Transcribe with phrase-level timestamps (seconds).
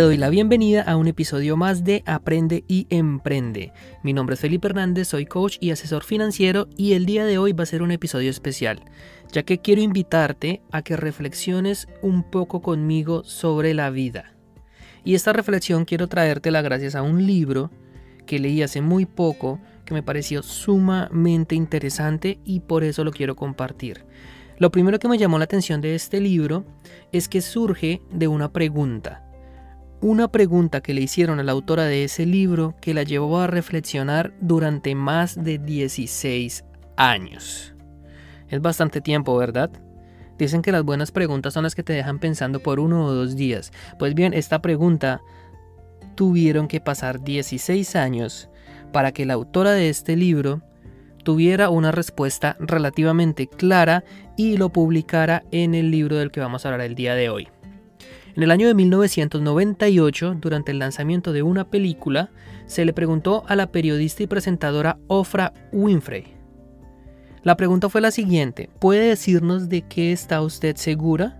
[0.00, 3.74] Te doy la bienvenida a un episodio más de Aprende y Emprende.
[4.02, 7.52] Mi nombre es Felipe Hernández, soy coach y asesor financiero y el día de hoy
[7.52, 8.80] va a ser un episodio especial,
[9.30, 14.32] ya que quiero invitarte a que reflexiones un poco conmigo sobre la vida.
[15.04, 17.70] Y esta reflexión quiero traértela gracias a un libro
[18.24, 23.36] que leí hace muy poco que me pareció sumamente interesante y por eso lo quiero
[23.36, 24.06] compartir.
[24.56, 26.64] Lo primero que me llamó la atención de este libro
[27.12, 29.26] es que surge de una pregunta
[30.00, 33.46] una pregunta que le hicieron a la autora de ese libro que la llevó a
[33.46, 36.64] reflexionar durante más de 16
[36.96, 37.74] años.
[38.48, 39.70] Es bastante tiempo, ¿verdad?
[40.38, 43.36] Dicen que las buenas preguntas son las que te dejan pensando por uno o dos
[43.36, 43.72] días.
[43.98, 45.20] Pues bien, esta pregunta
[46.14, 48.48] tuvieron que pasar 16 años
[48.92, 50.62] para que la autora de este libro
[51.24, 54.02] tuviera una respuesta relativamente clara
[54.38, 57.48] y lo publicara en el libro del que vamos a hablar el día de hoy.
[58.40, 62.30] En el año de 1998, durante el lanzamiento de una película,
[62.64, 66.24] se le preguntó a la periodista y presentadora Ofra Winfrey.
[67.42, 71.38] La pregunta fue la siguiente, ¿puede decirnos de qué está usted segura?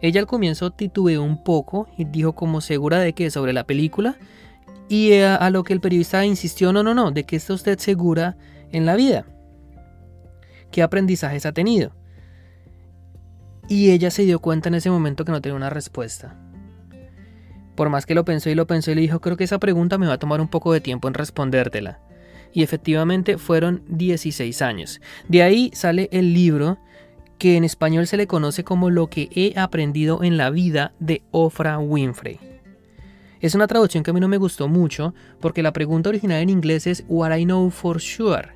[0.00, 4.16] Ella al comienzo titubeó un poco y dijo como segura de qué sobre la película
[4.88, 7.78] y a, a lo que el periodista insistió, no, no, no, ¿de qué está usted
[7.78, 8.36] segura
[8.72, 9.24] en la vida?
[10.72, 11.92] ¿Qué aprendizajes ha tenido?
[13.68, 16.38] Y ella se dio cuenta en ese momento que no tenía una respuesta.
[17.74, 19.98] Por más que lo pensó y lo pensó y le dijo, creo que esa pregunta
[19.98, 22.00] me va a tomar un poco de tiempo en respondértela.
[22.52, 25.00] Y efectivamente fueron 16 años.
[25.28, 26.78] De ahí sale el libro
[27.38, 31.22] que en español se le conoce como Lo que he aprendido en la vida de
[31.32, 32.38] Ofra Winfrey.
[33.40, 36.48] Es una traducción que a mí no me gustó mucho porque la pregunta original en
[36.48, 38.48] inglés es What I know for sure,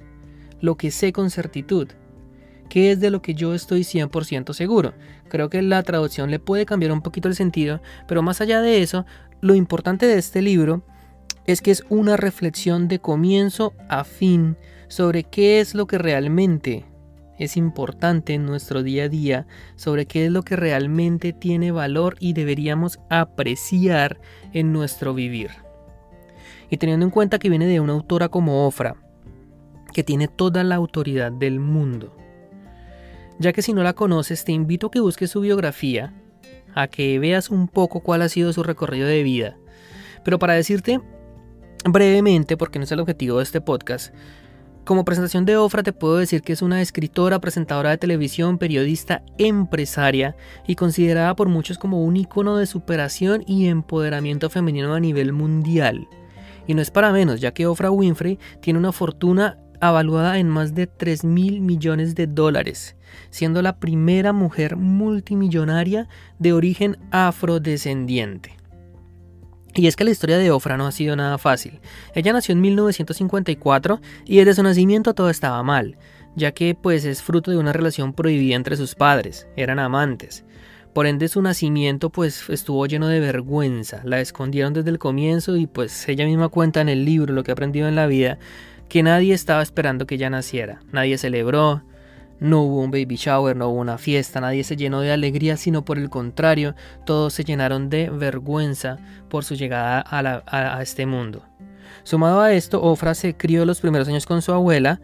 [0.60, 1.88] lo que sé con certitud.
[2.68, 4.92] ¿Qué es de lo que yo estoy 100% seguro?
[5.28, 8.82] Creo que la traducción le puede cambiar un poquito el sentido, pero más allá de
[8.82, 9.06] eso,
[9.40, 10.82] lo importante de este libro
[11.46, 14.56] es que es una reflexión de comienzo a fin
[14.88, 16.84] sobre qué es lo que realmente
[17.38, 19.46] es importante en nuestro día a día,
[19.76, 24.20] sobre qué es lo que realmente tiene valor y deberíamos apreciar
[24.52, 25.50] en nuestro vivir.
[26.68, 28.96] Y teniendo en cuenta que viene de una autora como Ofra,
[29.94, 32.14] que tiene toda la autoridad del mundo,
[33.38, 36.14] ya que si no la conoces te invito a que busques su biografía,
[36.74, 39.56] a que veas un poco cuál ha sido su recorrido de vida.
[40.24, 41.00] Pero para decirte
[41.84, 44.14] brevemente, porque no es el objetivo de este podcast,
[44.88, 49.22] como presentación de Ofra te puedo decir que es una escritora, presentadora de televisión, periodista,
[49.36, 50.34] empresaria
[50.66, 56.08] y considerada por muchos como un icono de superación y empoderamiento femenino a nivel mundial.
[56.66, 60.74] Y no es para menos, ya que Ofra Winfrey tiene una fortuna avaluada en más
[60.74, 62.96] de 3 mil millones de dólares,
[63.30, 66.08] siendo la primera mujer multimillonaria
[66.38, 68.56] de origen afrodescendiente.
[69.74, 71.80] Y es que la historia de Ofra no ha sido nada fácil.
[72.14, 75.98] Ella nació en 1954 y desde su nacimiento todo estaba mal,
[76.34, 80.44] ya que pues es fruto de una relación prohibida entre sus padres, eran amantes.
[80.94, 85.66] Por ende su nacimiento pues estuvo lleno de vergüenza, la escondieron desde el comienzo y
[85.66, 88.38] pues ella misma cuenta en el libro lo que ha aprendido en la vida,
[88.88, 90.80] que nadie estaba esperando que ella naciera.
[90.92, 91.82] Nadie celebró,
[92.40, 95.84] no hubo un baby shower, no hubo una fiesta, nadie se llenó de alegría, sino
[95.84, 101.44] por el contrario, todos se llenaron de vergüenza por su llegada a, este mundo.
[102.04, 105.00] Sumado a esto, Ofra se crió los primeros años con su abuela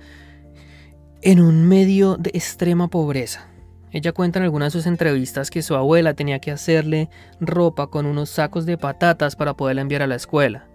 [1.22, 3.48] en un medio de extrema pobreza.
[3.90, 8.06] Ella cuenta en algunas de sus entrevistas que su abuela tenía que hacerle ropa con
[8.06, 10.66] unos sacos de patatas para poderla enviar a la escuela.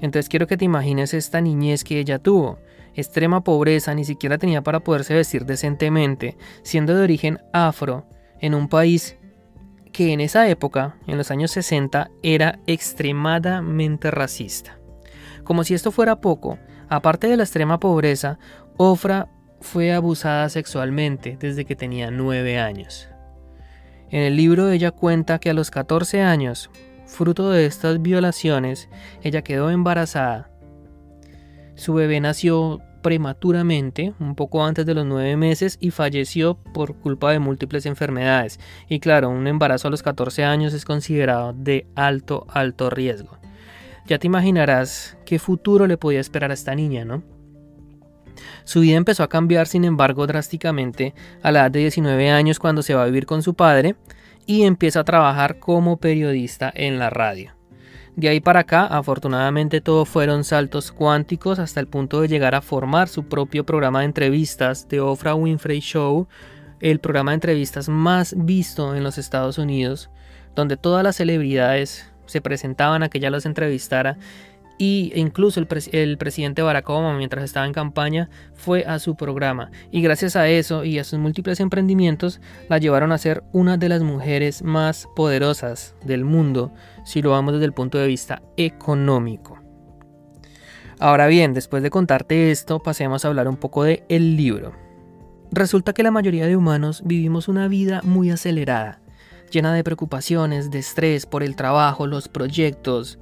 [0.00, 2.58] Entonces quiero que te imagines esta niñez que ella tuvo.
[2.94, 8.06] Extrema pobreza, ni siquiera tenía para poderse vestir decentemente, siendo de origen afro,
[8.40, 9.16] en un país
[9.92, 14.78] que en esa época, en los años 60, era extremadamente racista.
[15.44, 16.58] Como si esto fuera poco,
[16.88, 18.38] aparte de la extrema pobreza,
[18.76, 19.28] Ofra
[19.60, 23.08] fue abusada sexualmente desde que tenía 9 años.
[24.10, 26.70] En el libro ella cuenta que a los 14 años,
[27.10, 28.88] Fruto de estas violaciones,
[29.22, 30.48] ella quedó embarazada.
[31.74, 37.32] Su bebé nació prematuramente, un poco antes de los nueve meses, y falleció por culpa
[37.32, 38.60] de múltiples enfermedades.
[38.88, 43.38] Y claro, un embarazo a los 14 años es considerado de alto, alto riesgo.
[44.06, 47.22] Ya te imaginarás qué futuro le podía esperar a esta niña, ¿no?
[48.64, 51.12] Su vida empezó a cambiar, sin embargo, drásticamente
[51.42, 53.96] a la edad de 19 años cuando se va a vivir con su padre
[54.50, 57.54] y empieza a trabajar como periodista en la radio.
[58.16, 62.60] De ahí para acá, afortunadamente todo fueron saltos cuánticos hasta el punto de llegar a
[62.60, 66.26] formar su propio programa de entrevistas, The Oprah Winfrey Show,
[66.80, 70.10] el programa de entrevistas más visto en los Estados Unidos,
[70.56, 74.18] donde todas las celebridades se presentaban a que ella los entrevistara
[74.80, 75.66] y incluso el,
[76.16, 80.84] presidente Barack Obama mientras estaba en campaña fue a su programa y gracias a eso
[80.84, 82.40] y a sus múltiples emprendimientos
[82.70, 86.72] la llevaron a ser una de las mujeres más poderosas del mundo
[87.04, 89.58] si lo vamos desde el punto de vista económico.
[90.98, 94.72] Ahora bien, después de contarte esto, pasemos a hablar un poco de el libro.
[95.52, 99.02] Resulta que la mayoría de humanos vivimos una vida muy acelerada,
[99.50, 103.18] llena de preocupaciones, de estrés por el trabajo, los proyectos,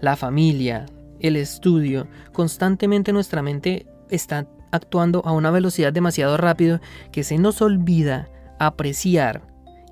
[0.00, 0.86] la familia,
[1.22, 6.80] el estudio, constantemente nuestra mente está actuando a una velocidad demasiado rápido
[7.10, 8.28] que se nos olvida
[8.58, 9.42] apreciar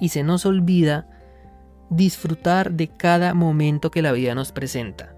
[0.01, 1.07] y se nos olvida
[1.91, 5.15] disfrutar de cada momento que la vida nos presenta.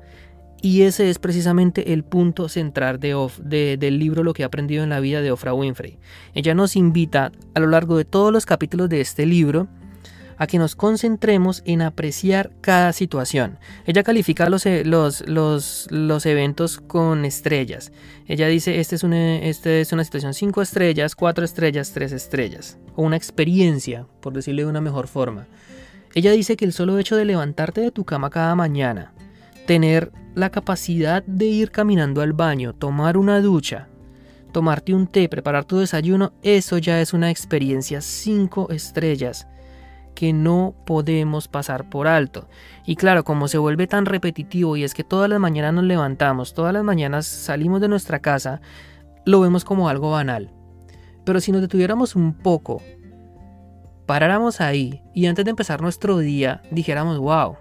[0.62, 4.90] Y ese es precisamente el punto central de, del libro Lo que he aprendido en
[4.90, 5.98] la vida de Ofra Winfrey.
[6.34, 9.66] Ella nos invita a lo largo de todos los capítulos de este libro
[10.36, 13.58] a que nos concentremos en apreciar cada situación.
[13.86, 17.92] Ella califica los, e, los, los, eventos con estrellas.
[18.26, 22.78] Ella dice, este es, una, este es una situación 5 estrellas, 4 estrellas, 3 estrellas.
[22.94, 25.46] O una experiencia, por decirle de una mejor forma.
[26.14, 29.12] Ella dice que el solo hecho de levantarte de tu cama cada mañana,
[29.66, 33.88] tener la capacidad de ir caminando al baño, tomar una ducha,
[34.52, 39.46] tomarte un té, preparar tu desayuno, eso ya es una experiencia 5 estrellas
[40.14, 42.48] que no podemos pasar por alto.
[42.86, 46.54] Y claro, como se vuelve tan repetitivo y es que todas las mañanas nos levantamos,
[46.54, 48.60] todas las mañanas salimos de nuestra casa,
[49.24, 50.50] lo vemos como algo banal.
[51.24, 52.82] Pero si nos detuviéramos un poco,
[54.06, 57.56] paráramos ahí y antes de empezar nuestro día dijéramos, wow,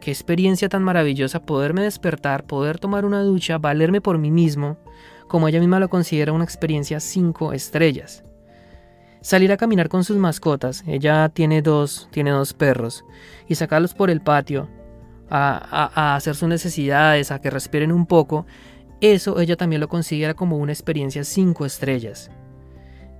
[0.00, 4.78] qué experiencia tan maravillosa poderme despertar, poder tomar una ducha, valerme por mí mismo,
[5.28, 8.23] como ella misma lo considera una experiencia 5 estrellas
[9.24, 13.06] salir a caminar con sus mascotas, ella tiene dos, tiene dos perros,
[13.48, 14.68] y sacarlos por el patio
[15.30, 18.44] a, hacer sus necesidades, a que respiren un poco,
[19.00, 22.30] eso ella también lo considera como una experiencia cinco estrellas.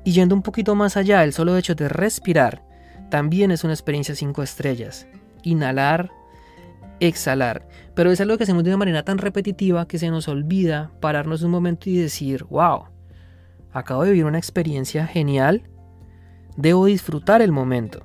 [0.05, 2.63] Y yendo un poquito más allá, el solo hecho de respirar
[3.11, 5.07] también es una experiencia cinco estrellas.
[5.43, 6.11] Inhalar,
[7.01, 7.67] exhalar.
[7.95, 11.43] Pero es algo que hacemos de una manera tan repetitiva que se nos olvida pararnos
[11.43, 12.89] un momento y decir, wow,
[13.73, 15.71] acabo de vivir una experiencia genial
[16.57, 18.03] Debo disfrutar el momento.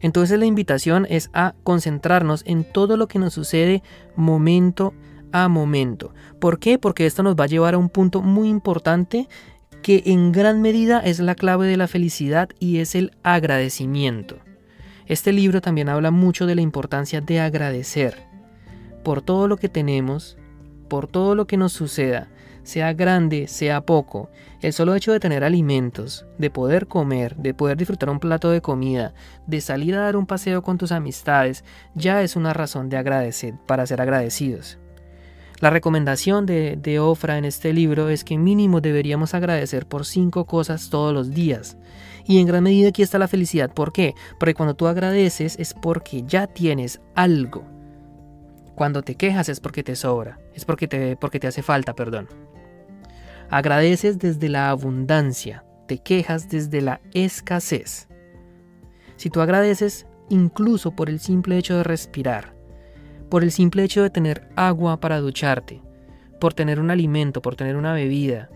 [0.00, 3.82] Entonces la invitación es a concentrarnos en todo lo que nos sucede
[4.16, 4.94] momento
[5.30, 6.12] a momento.
[6.40, 6.78] ¿Por qué?
[6.78, 9.28] Porque esto nos va a llevar a un punto muy importante
[9.82, 14.38] que en gran medida es la clave de la felicidad y es el agradecimiento.
[15.06, 18.16] Este libro también habla mucho de la importancia de agradecer
[19.02, 20.36] por todo lo que tenemos,
[20.88, 22.28] por todo lo que nos suceda,
[22.62, 24.30] sea grande, sea poco,
[24.60, 28.60] el solo hecho de tener alimentos, de poder comer, de poder disfrutar un plato de
[28.60, 29.14] comida,
[29.46, 31.64] de salir a dar un paseo con tus amistades,
[31.94, 34.78] ya es una razón de agradecer, para ser agradecidos.
[35.62, 40.90] La recomendación de, Ofra en este libro es que mínimo deberíamos agradecer por cinco cosas
[40.90, 41.76] todos los días.
[42.24, 43.72] Y en gran medida aquí está la felicidad.
[43.72, 44.16] ¿Por qué?
[44.40, 47.62] Porque cuando tú agradeces es porque ya tienes algo.
[48.74, 52.26] Cuando te quejas es porque te sobra, es porque te, porque te hace falta, perdón.
[53.52, 58.08] Agradeces desde la abundancia, te quejas desde la escasez.
[59.16, 62.54] Si tú agradeces incluso por el simple hecho de respirar,
[63.28, 65.82] por el simple hecho de tener agua para ducharte,
[66.40, 68.48] por tener un alimento, por tener una bebida,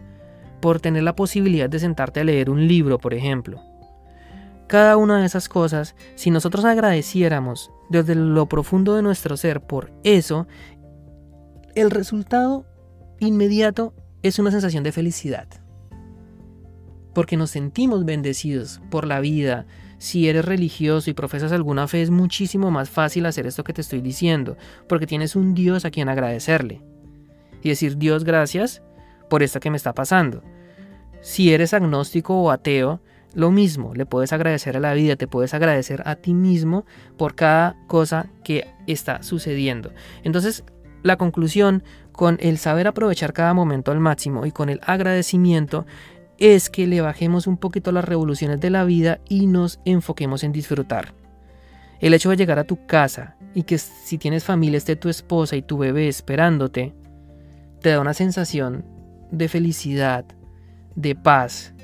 [0.62, 3.60] por tener la posibilidad de sentarte a leer un libro, por ejemplo.
[4.66, 9.92] Cada una de esas cosas, si nosotros agradeciéramos desde lo profundo de nuestro ser por
[10.04, 10.46] eso,
[11.74, 12.64] el resultado
[13.20, 13.92] inmediato
[14.26, 15.48] es una sensación de felicidad.
[17.14, 19.66] Porque nos sentimos bendecidos por la vida.
[19.98, 23.80] Si eres religioso y profesas alguna fe es muchísimo más fácil hacer esto que te
[23.80, 24.56] estoy diciendo,
[24.88, 26.82] porque tienes un Dios a quien agradecerle.
[27.62, 28.82] Y decir Dios gracias
[29.30, 30.42] por esto que me está pasando.
[31.20, 33.00] Si eres agnóstico o ateo,
[33.34, 36.86] lo mismo, le puedes agradecer a la vida, te puedes agradecer a ti mismo
[37.18, 39.92] por cada cosa que está sucediendo.
[40.22, 40.64] Entonces,
[41.02, 41.82] la conclusión
[42.16, 45.86] con el saber aprovechar cada momento al máximo y con el agradecimiento
[46.38, 50.52] es que le bajemos un poquito las revoluciones de la vida y nos enfoquemos en
[50.52, 51.14] disfrutar.
[52.00, 55.56] El hecho de llegar a tu casa y que si tienes familia esté tu esposa
[55.56, 56.94] y tu bebé esperándote,
[57.80, 58.84] te da una sensación
[59.30, 60.24] de felicidad,
[60.94, 61.74] de paz,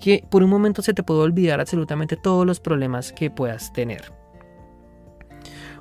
[0.00, 4.12] que por un momento se te puede olvidar absolutamente todos los problemas que puedas tener.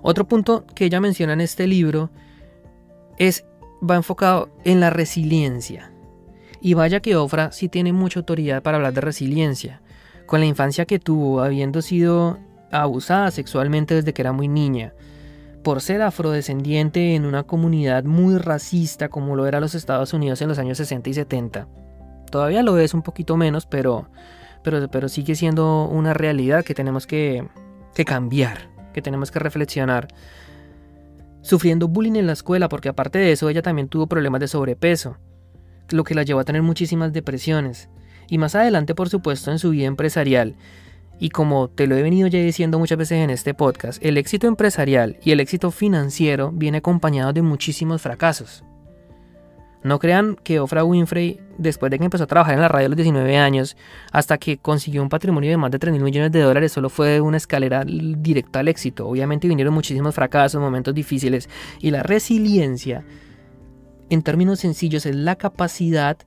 [0.02, 2.10] Otro punto que ella menciona en este libro
[3.18, 3.46] es
[3.90, 5.92] va enfocado en la resiliencia.
[6.62, 9.82] Y vaya que Ofra sí tiene mucha autoridad para hablar de resiliencia.
[10.26, 12.40] Con la infancia que tuvo, habiendo sido
[12.72, 14.94] abusada sexualmente desde que era muy niña,
[15.64, 20.50] por ser afrodescendiente en una comunidad muy racista como lo era los Estados Unidos en
[20.50, 21.68] los años 60 y 70.
[22.32, 24.08] Todavía lo es un poquito menos, pero,
[24.64, 27.48] pero, pero sigue siendo una realidad que tenemos que,
[27.94, 30.08] que cambiar, que tenemos que reflexionar
[31.44, 35.18] sufriendo bullying en la escuela porque aparte de eso ella también tuvo problemas de sobrepeso,
[35.92, 37.90] lo que la llevó a tener muchísimas depresiones.
[38.28, 40.56] Y más adelante, por supuesto, en su vida empresarial,
[41.20, 44.48] y como te lo he venido ya diciendo muchas veces en este podcast, el éxito
[44.48, 48.64] empresarial y el éxito financiero viene acompañado de muchísimos fracasos.
[49.84, 52.90] No crean que Ofra Winfrey, después de que empezó a trabajar en la radio a
[52.90, 53.76] los 19 años,
[54.12, 57.20] hasta que consiguió un patrimonio de más de 3 mil millones de dólares, solo fue
[57.20, 59.08] una escalera directa al éxito.
[59.08, 61.50] Obviamente vinieron muchísimos fracasos, momentos difíciles,
[61.80, 63.04] y la resiliencia,
[64.10, 66.18] en términos sencillos, es la capacidad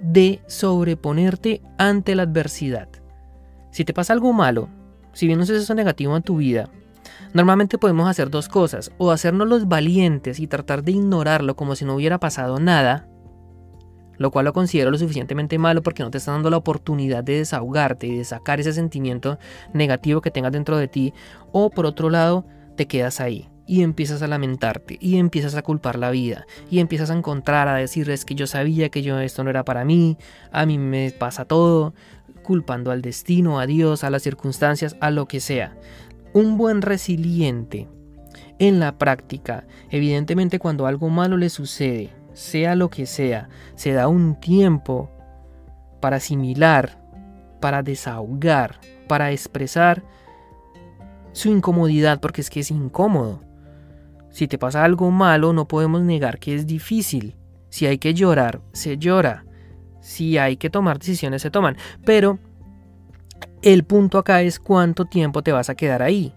[0.00, 2.88] de sobreponerte ante la adversidad.
[3.72, 4.68] Si te pasa algo malo,
[5.12, 6.68] si viene un suceso negativo en tu vida,
[7.32, 11.84] Normalmente podemos hacer dos cosas, o hacernos los valientes y tratar de ignorarlo como si
[11.84, 13.08] no hubiera pasado nada,
[14.18, 17.38] lo cual lo considero lo suficientemente malo porque no te está dando la oportunidad de
[17.38, 19.38] desahogarte y de sacar ese sentimiento
[19.72, 21.14] negativo que tengas dentro de ti,
[21.52, 25.98] o por otro lado, te quedas ahí y empiezas a lamentarte y empiezas a culpar
[25.98, 29.44] la vida y empiezas a encontrar a decir es que yo sabía que yo esto
[29.44, 30.18] no era para mí,
[30.50, 31.94] a mí me pasa todo,
[32.42, 35.76] culpando al destino, a Dios, a las circunstancias, a lo que sea
[36.32, 37.88] un buen resiliente
[38.58, 44.08] en la práctica, evidentemente cuando algo malo le sucede, sea lo que sea, se da
[44.08, 45.10] un tiempo
[46.00, 46.98] para asimilar,
[47.60, 50.02] para desahogar, para expresar
[51.32, 53.40] su incomodidad, porque es que es incómodo.
[54.30, 57.36] Si te pasa algo malo, no podemos negar que es difícil.
[57.68, 59.44] Si hay que llorar, se llora.
[60.00, 61.76] Si hay que tomar decisiones, se toman.
[62.04, 62.38] Pero
[63.62, 66.34] el punto acá es cuánto tiempo te vas a quedar ahí.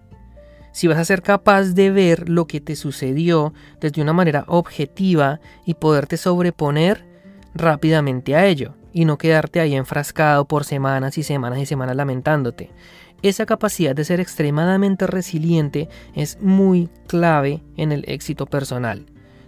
[0.72, 5.40] Si vas a ser capaz de ver lo que te sucedió desde una manera objetiva
[5.64, 7.04] y poderte sobreponer
[7.54, 12.70] rápidamente a ello y no quedarte ahí enfrascado por semanas y semanas y semanas lamentándote.
[13.22, 19.06] Esa capacidad de ser extremadamente resiliente es muy clave en el éxito personal,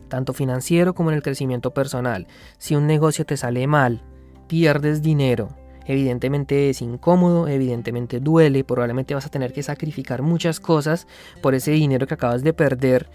[0.09, 2.27] tanto financiero como en el crecimiento personal.
[2.57, 4.03] Si un negocio te sale mal,
[4.49, 5.51] pierdes dinero,
[5.89, 11.07] Evidentemente es incómodo, evidentemente duele, probablemente vas a tener que sacrificar muchas cosas
[11.41, 13.09] por ese dinero que acabas de perder.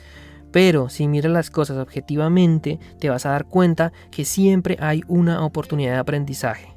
[0.52, 5.46] Pero si miras las cosas objetivamente, te vas a dar cuenta que siempre hay una
[5.46, 6.76] oportunidad de aprendizaje.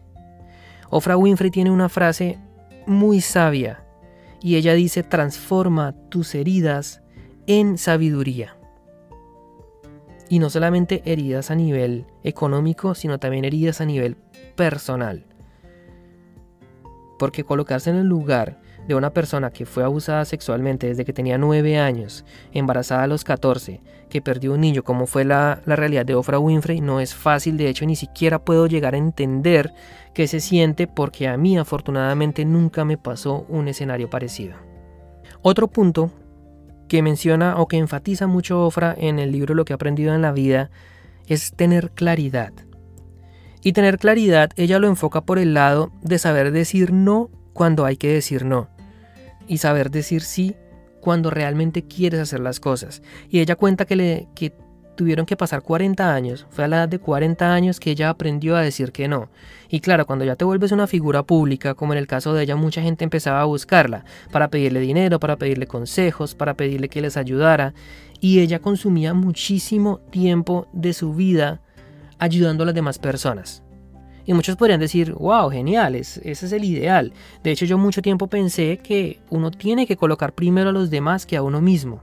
[0.90, 2.38] Ofra Winfrey tiene una frase
[2.86, 3.82] muy sabia
[4.42, 7.00] y ella dice transforma tus heridas
[7.46, 8.58] en sabiduría.
[10.28, 14.18] Y no solamente heridas a nivel económico, sino también heridas a nivel
[14.56, 15.24] personal.
[17.18, 21.38] Porque colocarse en el lugar de una persona que fue abusada sexualmente desde que tenía
[21.38, 26.06] 9 años, embarazada a los 14, que perdió un niño como fue la, la realidad
[26.06, 29.72] de Ofra Winfrey, no es fácil, de hecho ni siquiera puedo llegar a entender
[30.14, 34.54] qué se siente porque a mí afortunadamente nunca me pasó un escenario parecido.
[35.42, 36.10] Otro punto
[36.88, 40.22] que menciona o que enfatiza mucho Ofra en el libro Lo que he aprendido en
[40.22, 40.70] la vida
[41.26, 42.52] es tener claridad.
[43.66, 47.96] Y tener claridad, ella lo enfoca por el lado de saber decir no cuando hay
[47.96, 48.68] que decir no.
[49.48, 50.54] Y saber decir sí
[51.00, 53.02] cuando realmente quieres hacer las cosas.
[53.28, 54.52] Y ella cuenta que, le, que
[54.94, 56.46] tuvieron que pasar 40 años.
[56.48, 59.30] Fue a la edad de 40 años que ella aprendió a decir que no.
[59.68, 62.54] Y claro, cuando ya te vuelves una figura pública, como en el caso de ella,
[62.54, 67.16] mucha gente empezaba a buscarla para pedirle dinero, para pedirle consejos, para pedirle que les
[67.16, 67.74] ayudara.
[68.20, 71.62] Y ella consumía muchísimo tiempo de su vida
[72.18, 73.62] ayudando a las demás personas.
[74.26, 77.12] Y muchos podrían decir, wow, genial, ese es el ideal.
[77.44, 81.26] De hecho, yo mucho tiempo pensé que uno tiene que colocar primero a los demás
[81.26, 82.02] que a uno mismo.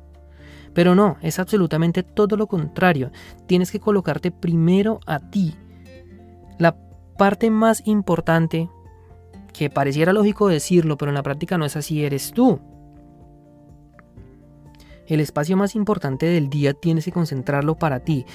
[0.74, 3.12] Pero no, es absolutamente todo lo contrario.
[3.46, 5.54] Tienes que colocarte primero a ti.
[6.58, 6.78] La
[7.18, 8.70] parte más importante,
[9.52, 12.60] que pareciera lógico decirlo, pero en la práctica no es así, eres tú.
[15.06, 18.26] El espacio más importante del día tienes que concentrarlo para ti.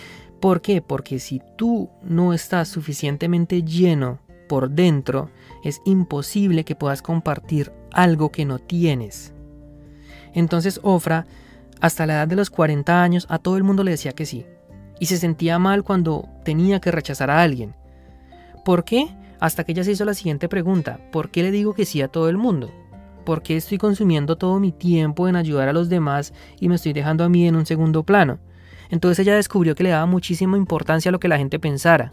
[0.40, 0.83] ¿Por qué?
[0.83, 5.30] Porque si tú no estás suficientemente lleno por dentro,
[5.64, 9.33] es imposible que puedas compartir algo que no tienes.
[10.35, 11.26] Entonces Ofra,
[11.80, 14.47] hasta la edad de los 40 años, a todo el mundo le decía que sí.
[15.00, 17.75] Y se sentía mal cuando tenía que rechazar a alguien.
[18.64, 19.09] ¿Por qué?
[19.40, 22.09] Hasta que ella se hizo la siguiente pregunta, ¿por qué le digo que sí a
[22.09, 22.71] todo el mundo?
[23.25, 26.92] ¿Por qué estoy consumiendo todo mi tiempo en ayudar a los demás y me estoy
[26.92, 28.38] dejando a mí en un segundo plano?
[28.90, 32.12] Entonces ella descubrió que le daba muchísima importancia a lo que la gente pensara.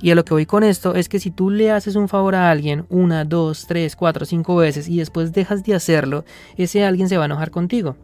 [0.00, 2.34] Y a lo que voy con esto es que si tú le haces un favor
[2.34, 6.24] a alguien una, dos, tres, cuatro, cinco veces y después dejas de hacerlo,
[6.56, 7.96] ese alguien se va a enojar contigo.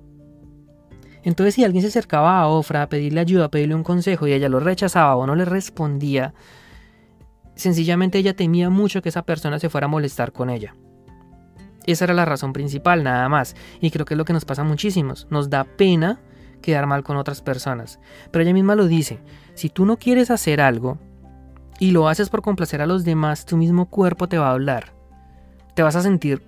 [1.22, 4.32] Entonces si alguien se acercaba a Ofra a pedirle ayuda, a pedirle un consejo y
[4.32, 6.32] ella lo rechazaba o no le respondía,
[7.54, 10.74] sencillamente ella temía mucho que esa persona se fuera a molestar con ella.
[11.86, 13.56] Esa era la razón principal, nada más.
[13.80, 15.26] Y creo que es lo que nos pasa muchísimos.
[15.30, 16.20] Nos da pena
[16.62, 18.00] quedar mal con otras personas.
[18.30, 19.20] Pero ella misma lo dice.
[19.54, 20.98] Si tú no quieres hacer algo
[21.78, 24.94] y lo haces por complacer a los demás, tu mismo cuerpo te va a hablar.
[25.74, 26.42] Te vas a sentir,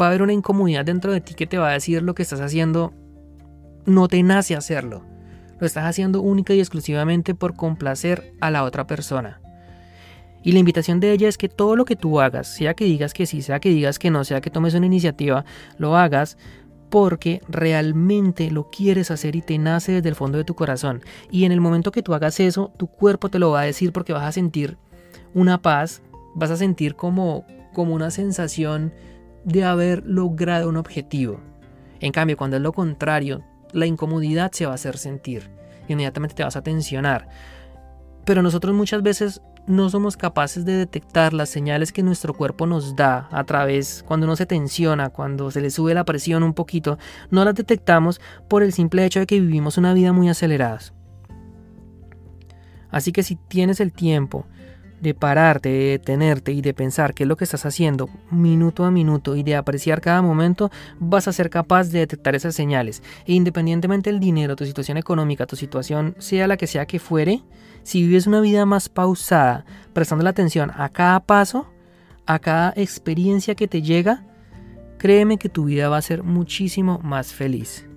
[0.00, 2.22] va a haber una incomodidad dentro de ti que te va a decir lo que
[2.22, 2.94] estás haciendo
[3.86, 5.02] no te nace hacerlo.
[5.58, 9.40] Lo estás haciendo única y exclusivamente por complacer a la otra persona.
[10.42, 13.12] Y la invitación de ella es que todo lo que tú hagas, sea que digas
[13.12, 15.44] que sí, sea que digas que no, sea que tomes una iniciativa,
[15.78, 16.38] lo hagas
[16.90, 21.02] porque realmente lo quieres hacer y te nace desde el fondo de tu corazón.
[21.30, 23.92] Y en el momento que tú hagas eso, tu cuerpo te lo va a decir
[23.92, 24.78] porque vas a sentir
[25.34, 26.02] una paz,
[26.34, 28.92] vas a sentir como, como una sensación
[29.44, 31.40] de haber logrado un objetivo.
[32.00, 33.42] En cambio, cuando es lo contrario,
[33.72, 35.50] la incomodidad se va a hacer sentir.
[35.88, 37.28] Inmediatamente te vas a tensionar.
[38.24, 42.96] Pero nosotros muchas veces no somos capaces de detectar las señales que nuestro cuerpo nos
[42.96, 46.98] da a través cuando uno se tensiona, cuando se le sube la presión un poquito,
[47.30, 50.78] no las detectamos por el simple hecho de que vivimos una vida muy acelerada.
[52.90, 54.46] Así que si tienes el tiempo
[55.00, 58.90] de pararte, de detenerte y de pensar qué es lo que estás haciendo minuto a
[58.90, 63.02] minuto y de apreciar cada momento, vas a ser capaz de detectar esas señales.
[63.26, 67.42] E independientemente del dinero, tu situación económica, tu situación, sea la que sea que fuere,
[67.82, 71.66] si vives una vida más pausada, prestando la atención a cada paso,
[72.26, 74.24] a cada experiencia que te llega,
[74.98, 77.88] créeme que tu vida va a ser muchísimo más feliz.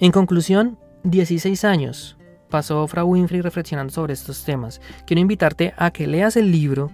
[0.00, 2.16] En conclusión, 16 años,
[2.50, 4.80] pasó Frau Winfrey reflexionando sobre estos temas.
[5.06, 6.90] Quiero invitarte a que leas el libro.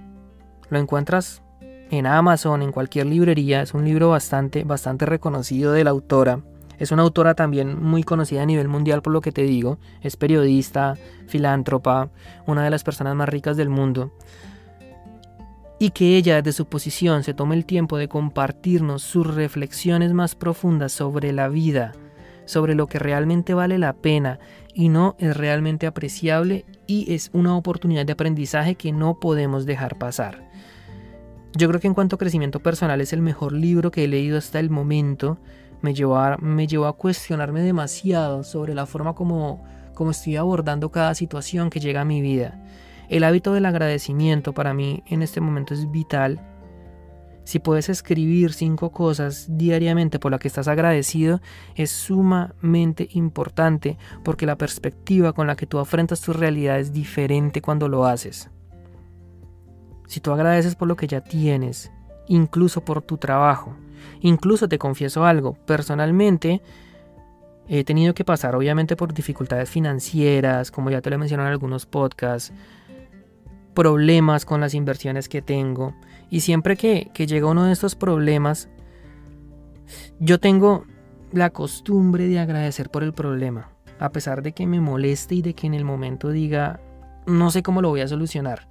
[0.71, 1.43] Lo encuentras
[1.91, 3.63] en Amazon, en cualquier librería.
[3.63, 6.41] Es un libro bastante, bastante reconocido de la autora.
[6.79, 9.79] Es una autora también muy conocida a nivel mundial por lo que te digo.
[10.03, 12.11] Es periodista, filántropa,
[12.47, 14.13] una de las personas más ricas del mundo.
[15.79, 20.35] Y que ella desde su posición se tome el tiempo de compartirnos sus reflexiones más
[20.35, 21.93] profundas sobre la vida,
[22.47, 24.39] sobre lo que realmente vale la pena
[24.77, 29.97] y no es realmente apreciable y es una oportunidad de aprendizaje que no podemos dejar
[29.97, 30.51] pasar.
[31.55, 34.37] Yo creo que en cuanto a crecimiento personal es el mejor libro que he leído
[34.37, 35.39] hasta el momento.
[35.81, 40.91] Me llevó a, me llevó a cuestionarme demasiado sobre la forma como, como estoy abordando
[40.91, 42.63] cada situación que llega a mi vida.
[43.09, 46.39] El hábito del agradecimiento para mí en este momento es vital
[47.47, 51.41] si puedes escribir cinco cosas diariamente por las que estás agradecido,
[51.77, 57.63] es sumamente importante porque la perspectiva con la que tú afrentas tu realidad es diferente
[57.63, 58.51] cuando lo haces.
[60.09, 61.93] Si tú agradeces por lo que ya tienes,
[62.27, 63.77] incluso por tu trabajo,
[64.21, 66.63] incluso te confieso algo, personalmente
[67.69, 71.53] he tenido que pasar obviamente por dificultades financieras, como ya te lo he mencionado en
[71.53, 72.53] algunos podcasts,
[73.77, 75.95] problemas con las inversiones que tengo.
[76.31, 78.69] Y siempre que, que llega uno de estos problemas,
[80.19, 80.85] yo tengo
[81.33, 85.55] la costumbre de agradecer por el problema, a pesar de que me moleste y de
[85.55, 86.81] que en el momento diga,
[87.27, 88.69] no sé cómo lo voy a solucionar.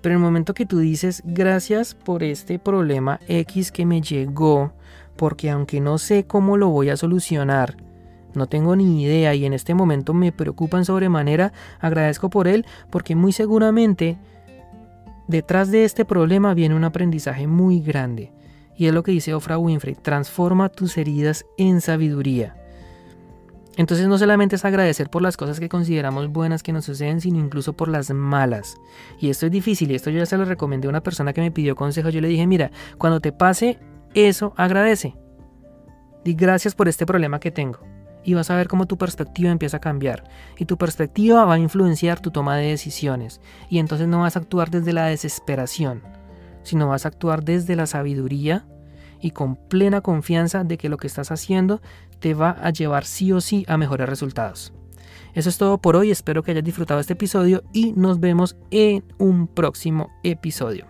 [0.00, 4.72] Pero en el momento que tú dices, gracias por este problema X que me llegó,
[5.16, 7.76] porque aunque no sé cómo lo voy a solucionar,
[8.34, 13.16] no tengo ni idea y en este momento me preocupan sobremanera, agradezco por él porque
[13.16, 14.18] muy seguramente
[15.30, 18.32] detrás de este problema viene un aprendizaje muy grande.
[18.76, 22.56] Y es lo que dice Ofra Winfrey, transforma tus heridas en sabiduría.
[23.76, 27.38] Entonces no solamente es agradecer por las cosas que consideramos buenas que nos suceden, sino
[27.38, 28.76] incluso por las malas.
[29.18, 31.40] Y esto es difícil y esto yo ya se lo recomendé a una persona que
[31.40, 32.10] me pidió consejo.
[32.10, 33.78] Yo le dije, mira, cuando te pase
[34.14, 35.14] eso, agradece.
[36.24, 37.80] Di gracias por este problema que tengo
[38.24, 40.24] y vas a ver cómo tu perspectiva empieza a cambiar.
[40.58, 43.40] Y tu perspectiva va a influenciar tu toma de decisiones.
[43.68, 46.02] Y entonces no vas a actuar desde la desesperación,
[46.62, 48.66] sino vas a actuar desde la sabiduría
[49.20, 51.80] y con plena confianza de que lo que estás haciendo
[52.20, 54.72] te va a llevar sí o sí a mejores resultados.
[55.34, 59.04] Eso es todo por hoy, espero que hayas disfrutado este episodio y nos vemos en
[59.18, 60.86] un próximo episodio.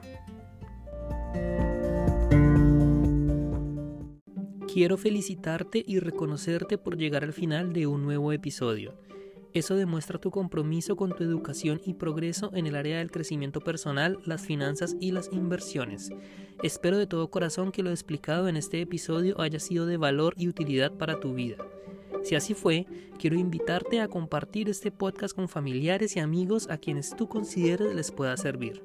[4.72, 8.94] Quiero felicitarte y reconocerte por llegar al final de un nuevo episodio.
[9.52, 14.20] Eso demuestra tu compromiso con tu educación y progreso en el área del crecimiento personal,
[14.26, 16.12] las finanzas y las inversiones.
[16.62, 20.46] Espero de todo corazón que lo explicado en este episodio haya sido de valor y
[20.46, 21.56] utilidad para tu vida.
[22.22, 22.86] Si así fue,
[23.18, 28.12] quiero invitarte a compartir este podcast con familiares y amigos a quienes tú consideres les
[28.12, 28.84] pueda servir.